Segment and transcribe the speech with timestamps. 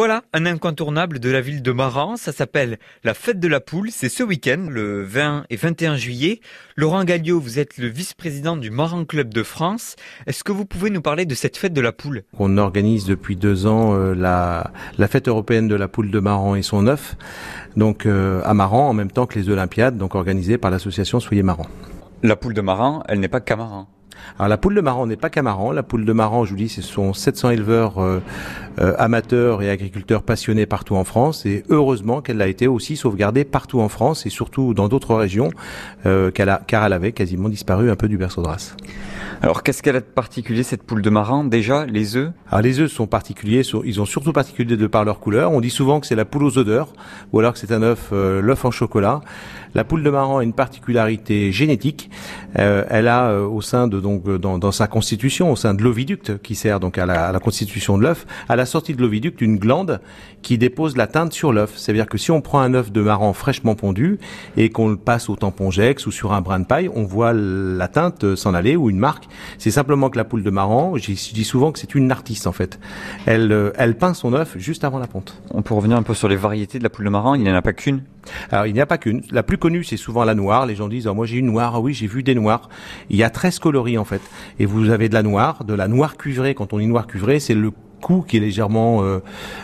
[0.00, 2.16] Voilà un incontournable de la ville de Maran.
[2.16, 3.90] Ça s'appelle la fête de la poule.
[3.90, 6.40] C'est ce week-end, le 20 et 21 juillet.
[6.74, 9.96] Laurent Galliot, vous êtes le vice-président du Maran Club de France.
[10.26, 12.22] Est-ce que vous pouvez nous parler de cette fête de la poule?
[12.38, 16.54] On organise depuis deux ans euh, la, la fête européenne de la poule de Maran
[16.54, 17.16] et son œuf,
[17.76, 21.42] donc euh, à Maran en même temps que les Olympiades, donc organisées par l'association Soyez
[21.42, 21.66] Maran.
[22.22, 23.86] La poule de Maran, elle n'est pas qu'à Maran.
[24.38, 25.72] Alors la poule de Maran n'est pas qu'à Maran.
[25.72, 28.20] La poule de Maran, je vous dis, ce sont 700 éleveurs euh,
[28.80, 31.46] euh, amateurs et agriculteurs passionnés partout en France.
[31.46, 35.50] Et heureusement qu'elle a été aussi sauvegardée partout en France et surtout dans d'autres régions,
[36.06, 38.76] euh, a, car elle avait quasiment disparu un peu du berceau de race.
[39.42, 42.30] Alors qu'est-ce qu'elle a de particulier cette poule de Maran Déjà, les œufs?
[42.50, 45.50] Alors les œufs sont particuliers, ils ont surtout particulier de par leur couleur.
[45.52, 46.92] On dit souvent que c'est la poule aux odeurs,
[47.32, 49.20] ou alors que c'est un œuf, euh, l'œuf en chocolat.
[49.74, 52.10] La poule de Maran a une particularité génétique.
[52.58, 55.82] Euh, elle a euh, au sein de donc dans, dans, sa constitution, au sein de
[55.82, 59.58] l'oviducte qui sert donc à la, constitution de l'œuf, à la sortie de l'oviducte, une
[59.58, 60.00] glande
[60.42, 61.72] qui dépose la teinte sur l'œuf.
[61.76, 64.18] C'est-à-dire que si on prend un œuf de Maran fraîchement pondu
[64.56, 67.32] et qu'on le passe au tampon Jex ou sur un brin de paille, on voit
[67.32, 69.24] la teinte s'en aller ou une marque.
[69.58, 72.52] C'est simplement que la poule de Maran, je dis souvent que c'est une artiste en
[72.52, 72.78] fait.
[73.26, 75.40] Elle, euh, elle peint son œuf juste avant la ponte.
[75.52, 77.34] On peut revenir un peu sur les variétés de la poule de Maran.
[77.34, 78.02] Il n'y en a pas qu'une.
[78.50, 79.22] Alors il n'y a pas qu'une.
[79.30, 80.66] La plus connue, c'est souvent la noire.
[80.66, 81.72] Les gens disent oh, moi j'ai une noire.
[81.74, 82.68] Ah oui, j'ai vu des noirs.
[83.08, 84.22] Il y a 13 coloris en fait.
[84.58, 86.54] Et vous avez de la noire, de la noire cuivrée.
[86.54, 89.20] Quand on dit noire cuivrée, c'est le cou qui est légèrement euh,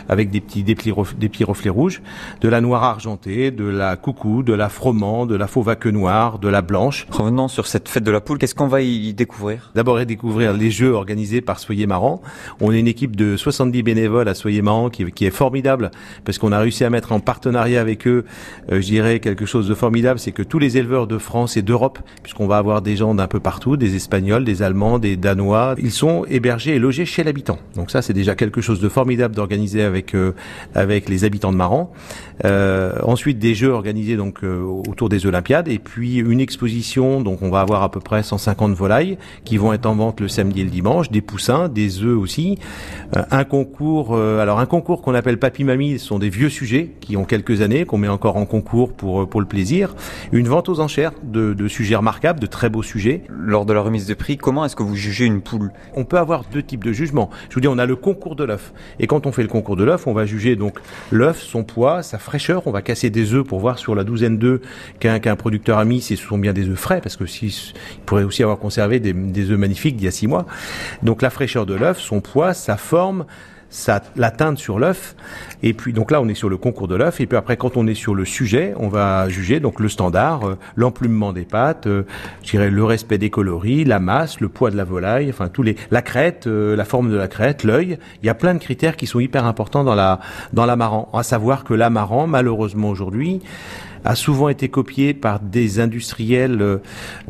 [0.09, 2.01] avec des petits des petits, des petits reflets rouges,
[2.41, 6.39] de la noire argentée, de la coucou, de la froment, de la fauve queue noire,
[6.39, 7.07] de la blanche.
[7.11, 9.71] Revenons sur cette fête de la poule, qu'est-ce qu'on va y découvrir?
[9.75, 12.21] D'abord, découvrir les jeux organisés par Soyez Marrant.
[12.61, 15.91] On est une équipe de 70 bénévoles à Soyez Marrant qui, qui est formidable
[16.25, 18.25] parce qu'on a réussi à mettre en partenariat avec eux,
[18.71, 21.61] euh, je dirais quelque chose de formidable, c'est que tous les éleveurs de France et
[21.61, 25.75] d'Europe, puisqu'on va avoir des gens d'un peu partout, des Espagnols, des Allemands, des Danois,
[25.77, 27.59] ils sont hébergés et logés chez l'habitant.
[27.75, 30.33] Donc ça, c'est déjà quelque chose de formidable d'organiser avec euh,
[30.75, 31.91] avec les habitants de Maran.
[32.45, 37.41] Euh, ensuite des jeux organisés donc euh, autour des Olympiades et puis une exposition donc
[37.41, 40.61] on va avoir à peu près 150 volailles qui vont être en vente le samedi
[40.61, 42.57] et le dimanche, des poussins, des œufs aussi,
[43.13, 47.17] un concours alors un concours qu'on appelle Papy Mamie, ce sont des vieux sujets qui
[47.17, 49.95] ont quelques années qu'on met encore en concours pour pour le plaisir,
[50.31, 53.23] une vente aux enchères de, de sujets remarquables, de très beaux sujets.
[53.29, 55.71] Lors de la remise de prix, comment est-ce que vous jugez une poule?
[55.95, 57.29] On peut avoir deux types de jugements.
[57.49, 58.73] Je vous dis on a le concours de l'œuf.
[58.99, 60.79] Et quand on fait le concours de l'œuf, on va juger donc
[61.11, 62.67] l'œuf, son poids, sa fraîcheur.
[62.67, 64.61] On va casser des œufs pour voir sur la douzaine d'œufs
[64.99, 67.47] qu'un qu'un producteur a mis si ce sont bien des œufs frais, parce que si,
[67.47, 70.45] il pourrait aussi avoir conservé des, des œufs magnifiques d'il y a six mois.
[71.03, 73.25] Donc la fraîcheur de l'œuf, son poids, sa forme,
[73.69, 75.15] ça, la teinte sur l'œuf.
[75.63, 77.19] Et puis donc là, on est sur le concours de l'œuf.
[77.19, 80.47] Et puis après, quand on est sur le sujet, on va juger donc le standard,
[80.47, 82.03] euh, l'emplumement des pattes, euh,
[82.43, 85.63] je dirais le respect des coloris, la masse, le poids de la volaille, enfin tous
[85.63, 87.97] les, la crête, euh, la forme de la crête, l'œil.
[88.21, 90.19] Il y a plein de critères qui sont hyper importants dans la
[90.53, 91.09] dans l'amaran.
[91.13, 93.41] À savoir que l'amaran, malheureusement aujourd'hui,
[94.05, 96.77] a souvent été copié par des industriels euh,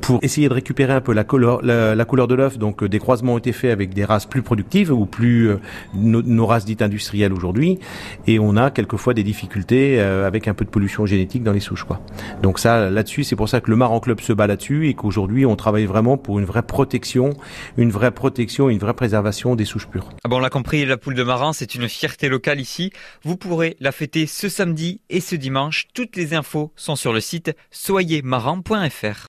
[0.01, 2.57] pour essayer de récupérer un peu la couleur, la, couleur de l'œuf.
[2.57, 5.59] Donc euh, des croisements ont été faits avec des races plus productives ou plus euh,
[5.95, 7.79] nos, races dites industrielles aujourd'hui,
[8.25, 11.83] et on a quelquefois des difficultés avec un peu de pollution génétique dans les souches.
[11.83, 11.99] Quoi.
[12.41, 15.45] Donc ça, là-dessus, c'est pour ça que le Maran Club se bat là-dessus et qu'aujourd'hui
[15.45, 17.31] on travaille vraiment pour une vraie protection,
[17.77, 20.09] une vraie protection, une vraie préservation des souches pures.
[20.23, 22.91] Ah bon, on l'a compris, la poule de Maran, c'est une fierté locale ici.
[23.23, 25.87] Vous pourrez la fêter ce samedi et ce dimanche.
[25.93, 26.33] Toutes les
[26.75, 29.19] sont sur le site soyezmarrant.fr.